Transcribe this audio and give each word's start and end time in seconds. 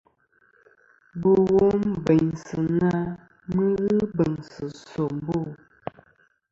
Bò 1.21 1.31
wom 1.53 1.81
bèynsɨ 2.05 2.59
na 2.79 2.91
mɨ 3.53 3.63
n-ghɨ 3.75 3.97
bèŋsɨ̀ 4.17 4.67
nsòmbo. 4.75 5.37